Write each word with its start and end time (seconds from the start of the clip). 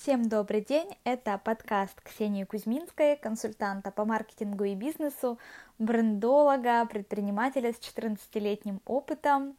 Всем 0.00 0.28
добрый 0.28 0.60
день! 0.60 0.96
Это 1.02 1.40
подкаст 1.42 2.00
Ксении 2.02 2.44
Кузьминской, 2.44 3.16
консультанта 3.16 3.90
по 3.90 4.04
маркетингу 4.04 4.62
и 4.62 4.76
бизнесу, 4.76 5.40
брендолога, 5.80 6.86
предпринимателя 6.86 7.72
с 7.72 7.80
14-летним 7.80 8.80
опытом, 8.86 9.56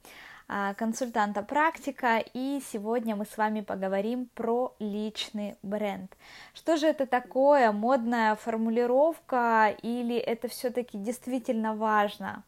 а, 0.48 0.74
консультанта 0.76 1.44
практика, 1.44 2.24
и 2.34 2.62
сегодня 2.72 3.18
мы 3.18 3.26
с 3.26 3.38
вами 3.38 3.60
поговорим 3.60 4.30
про 4.34 4.74
личный 4.80 5.58
бренд. 5.62 6.16
Что 6.54 6.78
же 6.78 6.88
это 6.88 7.06
такое? 7.06 7.74
Модная 7.74 8.36
формулировка 8.36 9.76
или 9.82 10.16
это 10.16 10.48
все-таки 10.48 10.98
действительно 10.98 11.76
важно? 11.76 12.44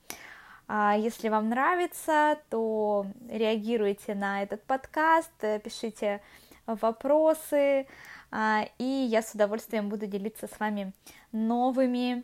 А, 0.66 0.96
если 0.98 1.28
вам 1.28 1.50
нравится, 1.50 2.38
то 2.50 3.06
реагируйте 3.30 4.16
на 4.16 4.44
этот 4.44 4.64
подкаст, 4.64 5.34
пишите 5.62 6.22
вопросы, 6.66 7.88
а, 8.32 8.66
и 8.78 8.84
я 8.84 9.22
с 9.22 9.34
удовольствием 9.34 9.90
буду 9.90 10.08
делиться 10.08 10.48
с 10.48 10.60
вами 10.60 10.94
новыми 11.32 12.24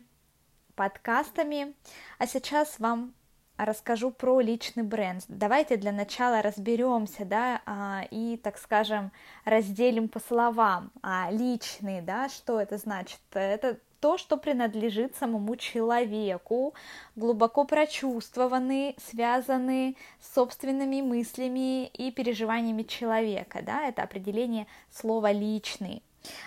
подкастами. 0.74 1.74
А 2.18 2.26
сейчас 2.26 2.78
вам 2.78 3.14
расскажу 3.56 4.10
про 4.10 4.40
личный 4.40 4.84
бренд. 4.84 5.24
Давайте 5.28 5.76
для 5.76 5.92
начала 5.92 6.42
разберемся, 6.42 7.24
да, 7.24 7.60
а, 7.66 8.04
и, 8.10 8.36
так 8.36 8.58
скажем, 8.58 9.12
разделим 9.44 10.08
по 10.08 10.20
словам. 10.20 10.92
Личный, 11.30 12.00
да, 12.00 12.28
что 12.28 12.60
это 12.60 12.78
значит? 12.78 13.20
Это 13.32 13.78
то, 14.00 14.18
что 14.18 14.36
принадлежит 14.36 15.16
самому 15.16 15.56
человеку, 15.56 16.74
глубоко 17.16 17.64
прочувствованы, 17.64 18.94
связаны 19.10 19.96
с 20.20 20.34
собственными 20.34 21.00
мыслями 21.00 21.86
и 21.86 22.10
переживаниями 22.10 22.82
человека, 22.82 23.60
да, 23.62 23.86
это 23.88 24.02
определение 24.02 24.66
слова 24.90 25.32
«личный». 25.32 26.02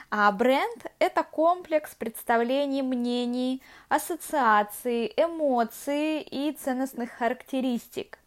А 0.10 0.32
бренд– 0.32 0.86
это 1.00 1.24
комплекс 1.24 1.96
представлений, 1.96 2.82
мнений, 2.82 3.62
ассоциаций, 3.90 5.12
эмоций 5.16 6.22
и 6.22 6.52
ценностных 6.52 7.12
характеристик. 7.12 8.20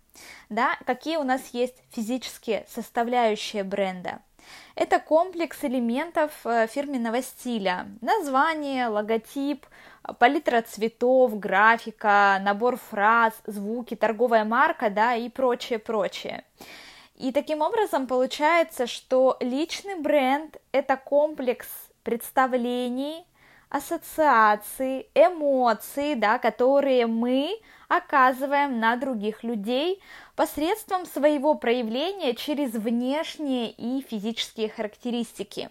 Да, 0.48 0.76
какие 0.86 1.16
у 1.16 1.22
нас 1.22 1.42
есть 1.52 1.76
физические 1.90 2.66
составляющие 2.68 3.62
бренда– 3.62 4.20
это 4.74 4.98
комплекс 4.98 5.62
элементов 5.64 6.32
э, 6.44 6.66
фирменного 6.66 7.22
стиля. 7.22 7.86
Название, 8.00 8.88
логотип, 8.88 9.66
палитра 10.18 10.62
цветов, 10.62 11.38
графика, 11.38 12.38
набор 12.42 12.76
фраз, 12.76 13.34
звуки, 13.46 13.94
торговая 13.94 14.44
марка, 14.44 14.90
да, 14.90 15.14
и 15.14 15.28
прочее, 15.28 15.78
прочее. 15.78 16.44
И 17.16 17.30
таким 17.32 17.62
образом 17.62 18.06
получается, 18.06 18.86
что 18.86 19.36
личный 19.40 19.94
бренд– 19.94 20.56
это 20.72 20.96
комплекс 20.96 21.68
представлений, 22.02 23.24
ассоциаций, 23.68 25.08
эмоций, 25.14 26.14
да, 26.14 26.38
которые 26.38 27.06
мы 27.06 27.58
оказываем 27.88 28.80
на 28.80 28.96
других 28.96 29.44
людей 29.44 30.00
посредством 30.36 31.06
своего 31.06 31.54
проявления 31.54 32.34
через 32.34 32.72
внешние 32.72 33.70
и 33.70 34.00
физические 34.02 34.68
характеристики. 34.68 35.70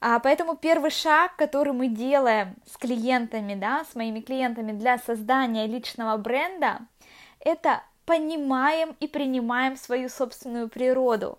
А, 0.00 0.18
поэтому 0.18 0.56
первый 0.56 0.90
шаг, 0.90 1.36
который 1.36 1.72
мы 1.72 1.86
делаем 1.86 2.56
с 2.66 2.76
клиентами, 2.76 3.54
да, 3.54 3.84
с 3.90 3.94
моими 3.94 4.20
клиентами 4.20 4.72
для 4.72 4.98
создания 4.98 5.66
личного 5.66 6.16
бренда, 6.16 6.80
это 7.38 7.82
понимаем 8.04 8.96
и 8.98 9.06
принимаем 9.06 9.76
свою 9.76 10.08
собственную 10.08 10.68
природу. 10.68 11.38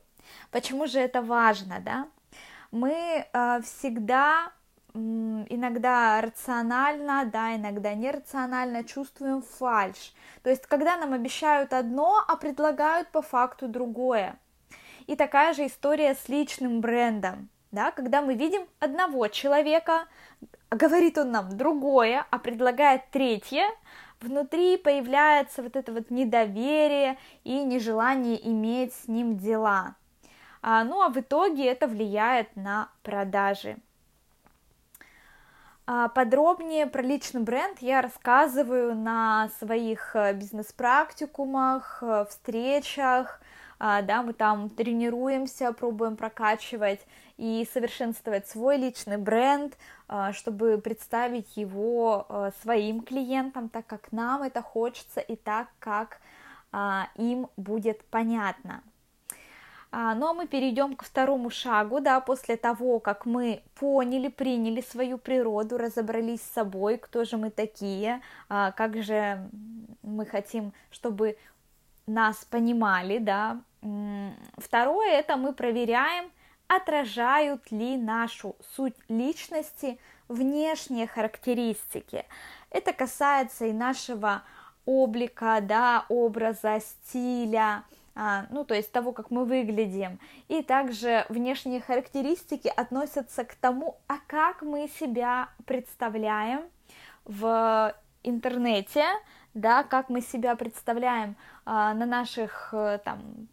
Почему 0.50 0.88
же 0.88 1.00
это 1.00 1.22
важно, 1.22 1.80
да? 1.81 2.08
Мы 2.72 3.25
э, 3.31 3.61
всегда 3.64 4.52
иногда 4.94 6.22
рационально, 6.22 7.25
да, 7.25 7.55
иногда 7.55 7.94
нерационально 7.94 8.83
чувствуем 8.83 9.41
фальш. 9.41 10.13
То 10.43 10.49
есть, 10.49 10.65
когда 10.67 10.98
нам 10.98 11.14
обещают 11.14 11.73
одно, 11.73 12.23
а 12.27 12.36
предлагают 12.36 13.09
по 13.09 13.21
факту 13.21 13.67
другое. 13.67 14.37
И 15.08 15.15
такая 15.15 15.54
же 15.54 15.65
история 15.65 16.15
с 16.15 16.30
личным 16.30 16.80
брендом, 16.80 17.49
да, 17.71 17.92
когда 17.92 18.21
мы 18.21 18.36
видим 18.36 18.67
одного 18.80 19.27
человека, 19.27 20.05
говорит 20.70 21.17
он 21.17 21.31
нам 21.31 21.58
другое, 21.58 22.25
а 22.30 22.37
предлагает 22.37 23.10
третье, 23.11 23.65
внутри 24.21 24.77
появляется 24.77 25.64
вот 25.64 25.75
это 25.75 25.92
вот 25.92 26.10
недоверие 26.10 27.17
и 27.43 27.64
нежелание 27.64 28.48
иметь 28.48 28.93
с 28.93 29.08
ним 29.08 29.37
дела. 29.37 29.95
А, 30.61 30.83
ну 30.83 31.02
а 31.02 31.10
в 31.10 31.17
итоге 31.17 31.65
это 31.65 31.87
влияет 31.87 32.55
на 32.55 32.89
продажи. 33.02 33.77
А, 35.86 36.08
подробнее 36.08 36.88
про 36.88 37.02
личный 37.02 37.42
бренд 37.42 37.80
я 37.80 38.02
рассказываю 38.02 38.95
на 38.95 39.49
своих 39.60 40.16
э, 40.16 40.33
бизнес-практикумах, 40.33 42.02
э, 42.02 42.26
встречах, 42.30 43.42
а, 43.80 44.02
да, 44.02 44.23
мы 44.23 44.32
там 44.32 44.70
тренируемся, 44.70 45.73
пробуем 45.73 46.16
прокачивать 46.16 47.02
и 47.36 47.67
совершенствовать 47.73 48.48
свой 48.48 48.77
личный 48.77 49.17
бренд, 49.17 49.77
а, 50.08 50.32
чтобы 50.32 50.77
представить 50.77 51.58
его 51.58 52.27
э, 52.30 52.52
своим 52.61 53.02
клиентам, 53.02 53.67
так 53.67 53.86
как 53.86 54.14
нам 54.14 54.43
это 54.43 54.61
хочется 54.61 55.20
и 55.20 55.36
так, 55.36 55.67
как 55.80 56.20
им 57.17 57.49
будет 57.55 58.04
понятно. 58.05 58.82
А, 59.95 60.15
ну 60.15 60.27
а 60.27 60.33
мы 60.33 60.48
перейдем 60.48 60.95
к 60.95 61.04
второму 61.04 61.52
шагу, 61.52 61.99
да, 61.99 62.20
после 62.20 62.58
того, 62.58 62.99
как 62.99 63.27
мы 63.27 63.61
поняли, 63.76 64.27
приняли 64.27 64.81
свою 64.81 65.20
природу, 65.20 65.77
разобрались 65.77 66.42
с 66.42 66.54
собой, 66.54 66.98
кто 66.98 67.26
же 67.26 67.37
мы 67.37 67.52
такие, 67.52 68.20
а, 68.49 68.71
как 68.71 69.04
же 69.04 69.48
мы 70.02 70.26
хотим, 70.26 70.73
чтобы 70.89 71.37
нас 72.08 72.43
понимали, 72.43 73.20
да. 73.20 73.61
Второе, 74.58 75.11
это 75.11 75.37
мы 75.37 75.54
проверяем, 75.54 76.31
отражают 76.67 77.71
ли 77.71 77.95
нашу 77.95 78.55
суть 78.75 78.95
личности 79.10 79.99
внешние 80.27 81.05
характеристики. 81.05 82.25
Это 82.71 82.93
касается 82.93 83.67
и 83.67 83.71
нашего 83.71 84.42
облика, 84.86 85.60
да, 85.61 86.05
образа, 86.10 86.80
стиля, 86.80 87.83
ну, 88.15 88.63
то 88.63 88.75
есть 88.75 88.91
того, 88.91 89.11
как 89.11 89.31
мы 89.31 89.45
выглядим. 89.45 90.19
И 90.47 90.61
также 90.61 91.25
внешние 91.29 91.81
характеристики 91.81 92.67
относятся 92.67 93.43
к 93.43 93.55
тому, 93.55 93.97
а 94.07 94.17
как 94.27 94.61
мы 94.61 94.87
себя 94.99 95.49
представляем 95.65 96.61
в 97.25 97.95
интернете, 98.23 99.05
да, 99.53 99.83
как 99.83 100.09
мы 100.09 100.21
себя 100.21 100.55
представляем 100.55 101.35
а, 101.65 101.93
на 101.93 102.05
наших 102.05 102.69
э, 102.73 102.99
там 103.03 103.47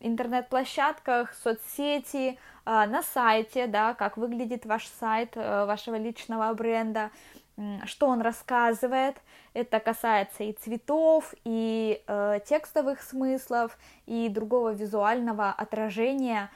интернет-площадках, 0.00 1.34
соцсети, 1.34 2.38
а, 2.64 2.86
на 2.86 3.02
сайте, 3.02 3.66
да, 3.66 3.94
как 3.94 4.16
выглядит 4.16 4.66
ваш 4.66 4.86
сайт 4.86 5.32
а, 5.36 5.66
вашего 5.66 5.96
личного 5.96 6.52
бренда, 6.54 7.10
что 7.84 8.08
он 8.08 8.20
рассказывает. 8.20 9.16
Это 9.54 9.80
касается 9.80 10.44
и 10.44 10.52
цветов, 10.52 11.34
и 11.44 12.02
э, 12.06 12.40
текстовых 12.46 13.02
смыслов, 13.02 13.78
и 14.04 14.28
другого 14.28 14.72
визуального 14.72 15.50
отражения 15.50 16.50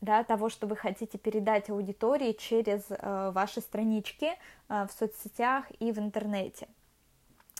да, 0.00 0.24
того, 0.24 0.48
что 0.48 0.66
вы 0.66 0.76
хотите 0.76 1.18
передать 1.18 1.68
аудитории 1.70 2.32
через 2.32 2.86
э, 2.88 3.30
ваши 3.34 3.60
странички 3.60 4.30
э, 4.68 4.86
в 4.86 4.92
соцсетях 4.92 5.64
и 5.78 5.92
в 5.92 5.98
интернете. 5.98 6.68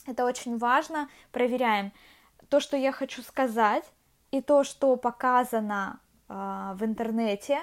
Это 0.07 0.25
очень 0.25 0.57
важно. 0.57 1.09
Проверяем 1.31 1.91
то, 2.49 2.59
что 2.59 2.77
я 2.77 2.91
хочу 2.91 3.21
сказать, 3.21 3.83
и 4.31 4.41
то, 4.41 4.63
что 4.63 4.95
показано 4.95 5.99
э, 6.29 6.33
в 6.75 6.83
интернете, 6.83 7.59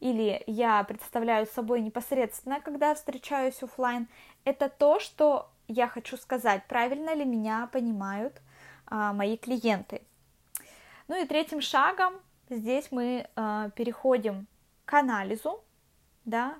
или 0.00 0.42
я 0.46 0.82
представляю 0.84 1.46
собой 1.46 1.80
непосредственно, 1.80 2.60
когда 2.60 2.94
встречаюсь 2.94 3.62
офлайн, 3.62 4.08
это 4.44 4.68
то, 4.68 4.98
что 4.98 5.50
я 5.68 5.86
хочу 5.86 6.16
сказать, 6.16 6.64
правильно 6.66 7.14
ли 7.14 7.24
меня 7.24 7.68
понимают 7.72 8.40
а, 8.86 9.12
мои 9.12 9.36
клиенты. 9.36 10.02
Ну 11.06 11.22
и 11.22 11.26
третьим 11.26 11.60
шагом 11.60 12.14
здесь 12.48 12.88
мы 12.90 13.28
а, 13.36 13.70
переходим 13.70 14.46
к 14.84 14.94
анализу, 14.94 15.62
да, 16.24 16.54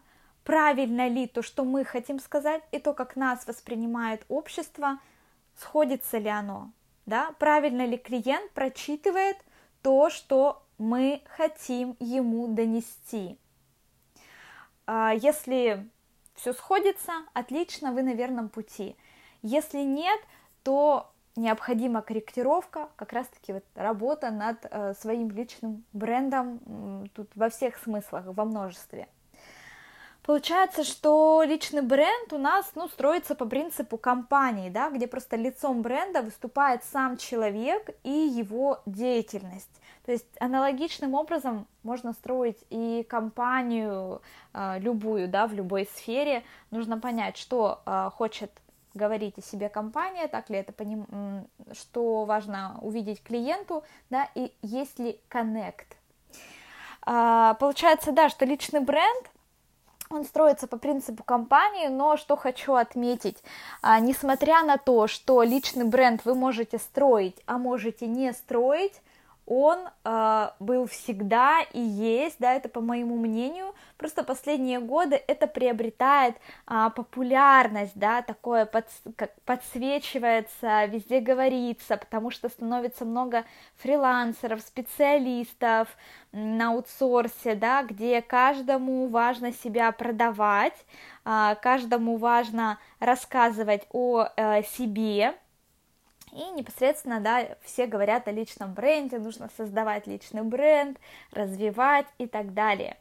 правильно 0.44 1.08
ли 1.08 1.26
то, 1.26 1.42
что 1.42 1.64
мы 1.64 1.84
хотим 1.84 2.20
сказать, 2.20 2.62
и 2.72 2.78
то, 2.78 2.92
как 2.92 3.16
нас 3.16 3.46
воспринимает 3.46 4.24
общество, 4.28 4.98
сходится 5.56 6.18
ли 6.18 6.28
оно, 6.28 6.70
да, 7.06 7.32
правильно 7.38 7.86
ли 7.86 7.96
клиент 7.96 8.50
прочитывает 8.52 9.36
то, 9.82 10.10
что 10.10 10.62
мы 10.80 11.22
хотим 11.36 11.94
ему 12.00 12.48
донести. 12.48 13.38
А, 14.86 15.12
если 15.12 15.86
все 16.34 16.54
сходится, 16.54 17.12
отлично, 17.34 17.92
вы 17.92 18.02
на 18.02 18.14
верном 18.14 18.48
пути. 18.48 18.96
Если 19.42 19.80
нет, 19.82 20.18
то 20.62 21.12
необходима 21.36 22.00
корректировка, 22.00 22.88
как 22.96 23.12
раз-таки 23.12 23.52
вот 23.52 23.64
работа 23.74 24.30
над 24.30 24.56
э, 24.70 24.94
своим 24.94 25.30
личным 25.30 25.84
брендом 25.92 27.08
тут 27.14 27.30
во 27.34 27.50
всех 27.50 27.76
смыслах, 27.76 28.24
во 28.26 28.44
множестве. 28.46 29.06
Получается, 30.22 30.84
что 30.84 31.42
личный 31.44 31.82
бренд 31.82 32.32
у 32.32 32.38
нас 32.38 32.70
ну, 32.74 32.88
строится 32.88 33.34
по 33.34 33.46
принципу 33.46 33.96
компании, 33.96 34.68
да, 34.68 34.90
где 34.90 35.06
просто 35.06 35.36
лицом 35.36 35.82
бренда 35.82 36.22
выступает 36.22 36.84
сам 36.84 37.16
человек 37.16 37.90
и 38.04 38.10
его 38.10 38.80
деятельность. 38.86 39.70
То 40.04 40.12
есть 40.12 40.26
аналогичным 40.38 41.14
образом 41.14 41.66
можно 41.82 42.12
строить 42.12 42.58
и 42.70 43.06
компанию 43.08 44.20
э, 44.52 44.78
любую, 44.80 45.28
да, 45.28 45.46
в 45.46 45.54
любой 45.54 45.86
сфере. 45.86 46.44
Нужно 46.70 46.98
понять, 46.98 47.36
что 47.36 47.80
э, 47.86 48.10
хочет 48.14 48.50
говорить 48.94 49.38
о 49.38 49.42
себе 49.42 49.68
компания, 49.68 50.26
так 50.28 50.50
ли 50.50 50.56
это 50.56 50.72
поним... 50.72 51.46
что 51.72 52.24
важно 52.24 52.78
увидеть 52.82 53.22
клиенту, 53.22 53.84
да, 54.10 54.28
и 54.34 54.52
есть 54.62 54.98
ли 54.98 55.20
connect. 55.30 55.86
А, 57.02 57.54
получается, 57.54 58.12
да, 58.12 58.28
что 58.28 58.44
личный 58.44 58.80
бренд, 58.80 59.30
он 60.12 60.24
строится 60.24 60.66
по 60.66 60.76
принципу 60.76 61.22
компании, 61.22 61.86
но 61.86 62.16
что 62.16 62.36
хочу 62.36 62.74
отметить, 62.74 63.38
а, 63.80 64.00
несмотря 64.00 64.64
на 64.64 64.76
то, 64.76 65.06
что 65.06 65.42
личный 65.44 65.84
бренд 65.84 66.24
вы 66.24 66.34
можете 66.34 66.78
строить, 66.78 67.36
а 67.46 67.58
можете 67.58 68.08
не 68.08 68.32
строить, 68.32 69.00
он 69.50 69.80
э, 70.04 70.50
был 70.60 70.86
всегда 70.86 71.60
и 71.72 71.80
есть, 71.80 72.36
да, 72.38 72.54
это 72.54 72.68
по 72.68 72.80
моему 72.80 73.16
мнению, 73.16 73.74
просто 73.96 74.22
последние 74.22 74.78
годы 74.78 75.20
это 75.26 75.48
приобретает 75.48 76.36
э, 76.68 76.88
популярность, 76.94 77.96
да, 77.96 78.22
такое 78.22 78.64
под, 78.64 78.86
как 79.16 79.32
подсвечивается, 79.44 80.84
везде 80.84 81.18
говорится, 81.18 81.96
потому 81.96 82.30
что 82.30 82.48
становится 82.48 83.04
много 83.04 83.44
фрилансеров, 83.78 84.60
специалистов 84.60 85.88
на 86.30 86.68
аутсорсе, 86.68 87.56
да, 87.56 87.82
где 87.82 88.22
каждому 88.22 89.08
важно 89.08 89.52
себя 89.52 89.90
продавать, 89.90 90.76
э, 91.24 91.56
каждому 91.60 92.18
важно 92.18 92.78
рассказывать 93.00 93.82
о 93.90 94.28
э, 94.36 94.62
себе, 94.62 95.34
и 96.32 96.50
непосредственно, 96.52 97.20
да, 97.20 97.56
все 97.62 97.86
говорят 97.86 98.28
о 98.28 98.32
личном 98.32 98.74
бренде, 98.74 99.18
нужно 99.18 99.50
создавать 99.56 100.06
личный 100.06 100.42
бренд, 100.42 100.98
развивать 101.32 102.06
и 102.18 102.26
так 102.26 102.54
далее. 102.54 102.96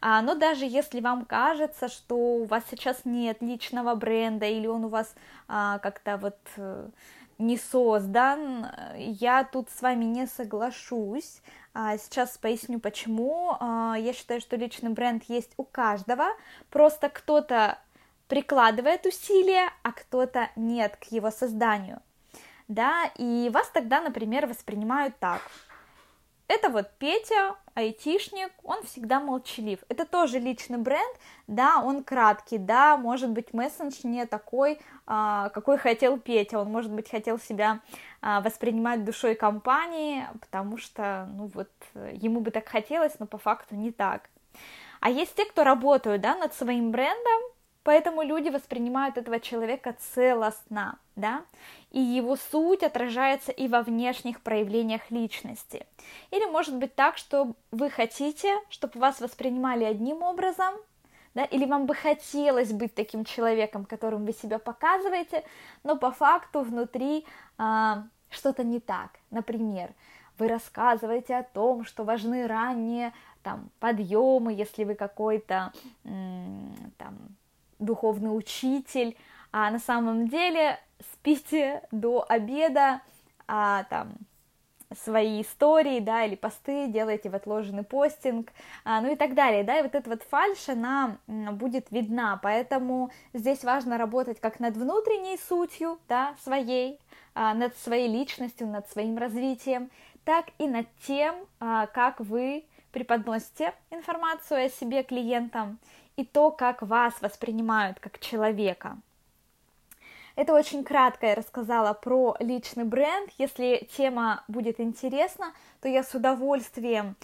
А, 0.00 0.20
но 0.22 0.34
даже 0.34 0.66
если 0.66 1.00
вам 1.00 1.24
кажется, 1.24 1.88
что 1.88 2.16
у 2.16 2.44
вас 2.44 2.64
сейчас 2.70 3.04
нет 3.04 3.38
личного 3.40 3.94
бренда 3.94 4.46
или 4.46 4.66
он 4.66 4.84
у 4.84 4.88
вас 4.88 5.14
а, 5.48 5.78
как-то 5.78 6.18
вот 6.18 6.38
э, 6.56 6.88
не 7.38 7.56
создан, 7.56 8.66
я 8.96 9.44
тут 9.44 9.70
с 9.70 9.80
вами 9.80 10.04
не 10.04 10.26
соглашусь. 10.26 11.40
А, 11.72 11.96
сейчас 11.98 12.36
поясню 12.38 12.78
почему. 12.78 13.56
А, 13.58 13.96
я 13.98 14.12
считаю, 14.12 14.40
что 14.40 14.56
личный 14.56 14.90
бренд 14.90 15.24
есть 15.28 15.52
у 15.56 15.64
каждого, 15.64 16.26
просто 16.70 17.08
кто-то 17.08 17.78
прикладывает 18.28 19.06
усилия, 19.06 19.70
а 19.82 19.92
кто-то 19.92 20.50
нет 20.56 20.96
к 20.96 21.04
его 21.04 21.30
созданию 21.30 22.02
да, 22.68 23.10
и 23.16 23.50
вас 23.52 23.68
тогда, 23.70 24.00
например, 24.00 24.46
воспринимают 24.46 25.18
так. 25.18 25.40
Это 26.48 26.68
вот 26.68 26.90
Петя, 26.98 27.56
айтишник, 27.74 28.52
он 28.62 28.84
всегда 28.84 29.18
молчалив. 29.18 29.80
Это 29.88 30.06
тоже 30.06 30.38
личный 30.38 30.78
бренд, 30.78 31.16
да, 31.48 31.82
он 31.82 32.04
краткий, 32.04 32.58
да, 32.58 32.96
может 32.96 33.30
быть, 33.30 33.52
мессендж 33.52 34.00
не 34.04 34.26
такой, 34.26 34.78
а, 35.06 35.48
какой 35.48 35.76
хотел 35.76 36.18
Петя, 36.18 36.60
он, 36.60 36.70
может 36.70 36.92
быть, 36.92 37.10
хотел 37.10 37.40
себя 37.40 37.80
а, 38.22 38.40
воспринимать 38.42 39.04
душой 39.04 39.34
компании, 39.34 40.24
потому 40.40 40.78
что, 40.78 41.28
ну 41.34 41.50
вот, 41.52 41.70
ему 42.12 42.40
бы 42.40 42.52
так 42.52 42.68
хотелось, 42.68 43.18
но 43.18 43.26
по 43.26 43.38
факту 43.38 43.74
не 43.74 43.90
так. 43.90 44.30
А 45.00 45.10
есть 45.10 45.34
те, 45.34 45.44
кто 45.44 45.64
работают, 45.64 46.22
да, 46.22 46.36
над 46.36 46.54
своим 46.54 46.92
брендом, 46.92 47.42
Поэтому 47.86 48.22
люди 48.22 48.48
воспринимают 48.48 49.16
этого 49.16 49.38
человека 49.38 49.94
целостно, 50.12 50.98
да, 51.14 51.44
и 51.92 52.00
его 52.00 52.34
суть 52.34 52.82
отражается 52.82 53.52
и 53.52 53.68
во 53.68 53.82
внешних 53.82 54.40
проявлениях 54.40 55.08
личности. 55.12 55.86
Или 56.32 56.46
может 56.46 56.74
быть 56.74 56.96
так, 56.96 57.16
что 57.16 57.52
вы 57.70 57.88
хотите, 57.88 58.52
чтобы 58.70 58.98
вас 58.98 59.20
воспринимали 59.20 59.84
одним 59.84 60.24
образом, 60.24 60.74
да, 61.34 61.44
или 61.44 61.64
вам 61.64 61.86
бы 61.86 61.94
хотелось 61.94 62.72
быть 62.72 62.92
таким 62.92 63.24
человеком, 63.24 63.84
которым 63.84 64.24
вы 64.24 64.32
себя 64.32 64.58
показываете, 64.58 65.44
но 65.84 65.96
по 65.96 66.10
факту 66.10 66.62
внутри 66.62 67.24
а, 67.56 68.02
что-то 68.30 68.64
не 68.64 68.80
так. 68.80 69.10
Например, 69.30 69.90
вы 70.38 70.48
рассказываете 70.48 71.36
о 71.36 71.44
том, 71.44 71.84
что 71.84 72.02
важны 72.02 72.48
ранние 72.48 73.12
там 73.44 73.70
подъемы, 73.78 74.52
если 74.52 74.82
вы 74.82 74.96
какой-то 74.96 75.72
там 76.02 77.36
духовный 77.78 78.36
учитель, 78.36 79.16
а 79.52 79.70
на 79.70 79.78
самом 79.78 80.28
деле 80.28 80.78
спите 81.12 81.82
до 81.90 82.24
обеда, 82.28 83.02
а, 83.46 83.84
там, 83.84 84.14
свои 84.94 85.42
истории, 85.42 86.00
да, 86.00 86.24
или 86.24 86.36
посты, 86.36 86.86
делаете 86.88 87.28
в 87.28 87.34
отложенный 87.34 87.82
постинг, 87.82 88.52
а, 88.84 89.00
ну 89.00 89.12
и 89.12 89.16
так 89.16 89.34
далее, 89.34 89.64
да, 89.64 89.78
и 89.78 89.82
вот 89.82 89.94
эта 89.94 90.08
вот 90.08 90.22
фальш, 90.22 90.68
она 90.68 91.18
будет 91.26 91.90
видна, 91.90 92.38
поэтому 92.42 93.10
здесь 93.32 93.64
важно 93.64 93.98
работать 93.98 94.40
как 94.40 94.60
над 94.60 94.76
внутренней 94.76 95.38
сутью, 95.38 95.98
да, 96.08 96.34
своей, 96.42 97.00
а, 97.34 97.54
над 97.54 97.76
своей 97.76 98.08
личностью, 98.08 98.68
над 98.68 98.88
своим 98.88 99.18
развитием, 99.18 99.90
так 100.24 100.46
и 100.58 100.68
над 100.68 100.86
тем, 101.06 101.34
а, 101.58 101.86
как 101.86 102.20
вы 102.20 102.64
преподносите 102.92 103.74
информацию 103.90 104.66
о 104.66 104.68
себе 104.68 105.02
клиентам 105.02 105.78
и 106.16 106.24
то, 106.24 106.50
как 106.50 106.82
вас 106.82 107.14
воспринимают 107.20 108.00
как 108.00 108.18
человека. 108.18 108.98
Это 110.36 110.52
очень 110.52 110.84
кратко 110.84 111.26
я 111.26 111.34
рассказала 111.34 111.94
про 111.94 112.36
личный 112.40 112.84
бренд. 112.84 113.30
Если 113.38 113.88
тема 113.96 114.44
будет 114.48 114.80
интересна, 114.80 115.52
то 115.80 115.88
я 115.88 116.02
с 116.02 116.14
удовольствием 116.14 117.16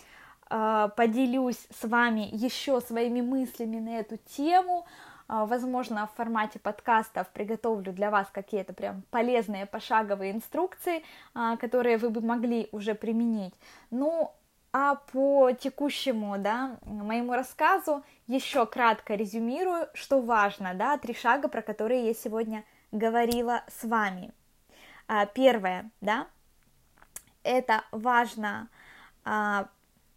э, 0.48 0.88
поделюсь 0.96 1.68
с 1.78 1.86
вами 1.86 2.26
еще 2.32 2.80
своими 2.80 3.20
мыслями 3.20 3.80
на 3.80 3.98
эту 3.98 4.16
тему. 4.16 4.86
Э, 5.28 5.44
возможно, 5.46 6.06
в 6.06 6.16
формате 6.16 6.58
подкастов 6.58 7.28
приготовлю 7.28 7.92
для 7.92 8.10
вас 8.10 8.28
какие-то 8.32 8.72
прям 8.72 9.02
полезные 9.10 9.66
пошаговые 9.66 10.32
инструкции, 10.32 11.02
э, 11.34 11.56
которые 11.58 11.98
вы 11.98 12.08
бы 12.08 12.22
могли 12.22 12.70
уже 12.72 12.94
применить. 12.94 13.52
Ну, 13.90 14.32
а 14.72 14.94
по 14.94 15.52
текущему, 15.52 16.38
да, 16.38 16.78
моему 16.82 17.34
рассказу 17.34 18.02
еще 18.26 18.64
кратко 18.64 19.14
резюмирую, 19.14 19.88
что 19.92 20.22
важно, 20.22 20.72
да, 20.74 20.96
три 20.96 21.14
шага, 21.14 21.48
про 21.48 21.60
которые 21.60 22.06
я 22.06 22.14
сегодня 22.14 22.64
говорила 22.90 23.64
с 23.68 23.84
вами. 23.84 24.32
А, 25.08 25.26
первое, 25.26 25.90
да, 26.00 26.26
это 27.42 27.84
важно 27.90 28.68
а, 29.24 29.68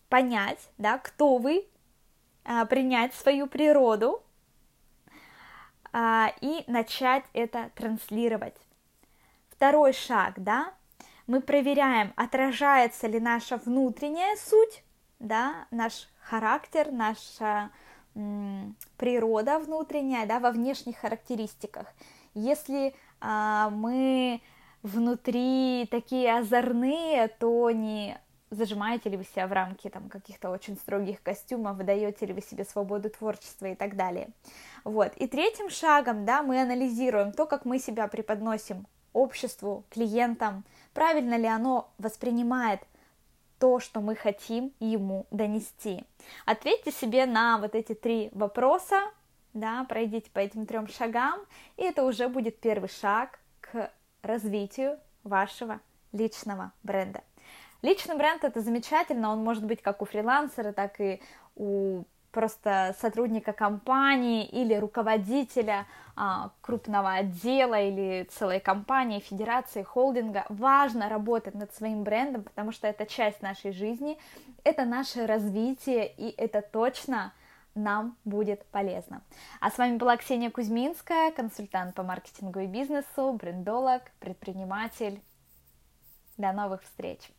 понять, 0.08 0.70
да, 0.78 1.00
кто 1.00 1.38
вы, 1.38 1.68
а, 2.46 2.66
принять 2.66 3.14
свою 3.14 3.48
природу 3.48 4.22
и 6.42 6.66
начать 6.68 7.24
это 7.32 7.72
транслировать. 7.74 8.58
Второй 9.50 9.94
шаг, 9.94 10.34
да, 10.36 10.74
мы 11.28 11.42
проверяем, 11.42 12.14
отражается 12.16 13.08
ли 13.08 13.20
наша 13.20 13.58
внутренняя 13.58 14.36
суть, 14.36 14.84
да, 15.20 15.68
наш 15.72 16.08
характер, 16.20 16.92
наша 16.92 17.72
м, 18.16 18.76
природа 18.98 19.60
внутренняя, 19.60 20.26
да, 20.26 20.40
во 20.40 20.52
внешних 20.52 20.98
характеристиках. 20.98 21.88
Если 22.34 22.94
а, 23.22 23.70
мы 23.70 24.42
внутри 24.84 25.88
такие 25.90 26.38
озорные, 26.38 27.28
то 27.28 27.72
не 27.72 28.20
зажимаете 28.52 29.10
ли 29.10 29.18
вы 29.18 29.24
себя 29.24 29.48
в 29.48 29.52
рамки 29.52 29.90
там, 29.90 30.10
каких-то 30.10 30.50
очень 30.50 30.76
строгих 30.76 31.22
костюмов, 31.24 31.78
даете 31.78 32.26
ли 32.26 32.34
вы 32.34 32.42
себе 32.42 32.64
свободу 32.64 33.10
творчества 33.10 33.66
и 33.68 33.76
так 33.76 33.96
далее. 33.96 34.30
Вот. 34.84 35.14
И 35.18 35.28
третьим 35.28 35.70
шагом, 35.70 36.26
да, 36.26 36.44
мы 36.44 36.62
анализируем 36.62 37.32
то, 37.32 37.46
как 37.46 37.66
мы 37.66 37.80
себя 37.80 38.08
преподносим 38.08 38.86
обществу, 39.14 39.86
клиентам, 39.90 40.64
правильно 40.96 41.36
ли 41.36 41.46
оно 41.46 41.94
воспринимает 42.00 42.82
то, 43.60 43.80
что 43.80 44.02
мы 44.02 44.16
хотим 44.16 44.74
ему 44.80 45.28
донести. 45.30 46.04
Ответьте 46.46 46.92
себе 46.92 47.26
на 47.28 47.60
вот 47.60 47.76
эти 47.76 47.94
три 47.94 48.30
вопроса, 48.32 49.00
да, 49.54 49.86
пройдите 49.88 50.32
по 50.32 50.40
этим 50.40 50.66
трем 50.66 50.88
шагам, 50.88 51.40
и 51.78 51.84
это 51.84 52.04
уже 52.04 52.28
будет 52.28 52.60
первый 52.60 52.90
шаг 52.90 53.40
к 53.62 53.92
развитию 54.24 54.98
вашего 55.24 55.80
личного 56.12 56.72
бренда. 56.82 57.22
Личный 57.82 58.16
бренд 58.16 58.44
это 58.44 58.62
замечательно, 58.62 59.32
он 59.32 59.44
может 59.44 59.66
быть 59.66 59.82
как 59.82 60.02
у 60.02 60.06
фрилансера, 60.06 60.72
так 60.72 61.00
и 61.00 61.22
у 61.56 62.04
просто 62.36 62.94
сотрудника 63.00 63.54
компании 63.54 64.46
или 64.46 64.76
руководителя 64.76 65.86
а, 66.18 66.52
крупного 66.60 67.14
отдела 67.14 67.80
или 67.82 68.28
целой 68.30 68.60
компании, 68.60 69.22
федерации, 69.22 69.84
холдинга. 69.84 70.46
Важно 70.50 71.08
работать 71.08 71.56
над 71.56 71.74
своим 71.74 72.04
брендом, 72.04 72.44
потому 72.44 72.74
что 72.74 72.88
это 72.88 73.06
часть 73.06 73.42
нашей 73.42 73.72
жизни, 73.72 74.20
это 74.66 74.84
наше 74.84 75.26
развитие, 75.26 76.12
и 76.18 76.30
это 76.30 76.62
точно 76.62 77.32
нам 77.74 78.18
будет 78.26 78.66
полезно. 78.66 79.22
А 79.62 79.72
с 79.72 79.78
вами 79.78 79.96
была 79.96 80.18
Ксения 80.18 80.52
Кузьминская, 80.52 81.32
консультант 81.32 81.96
по 81.96 82.04
маркетингу 82.04 82.60
и 82.60 82.68
бизнесу, 82.68 83.32
брендолог, 83.32 84.02
предприниматель. 84.20 85.22
До 86.36 86.52
новых 86.52 86.84
встреч! 86.84 87.32